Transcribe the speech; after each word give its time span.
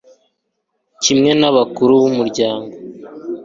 kimwe 1.03 1.31
n'abakuru 1.39 1.91
b'umuryango 2.01 2.73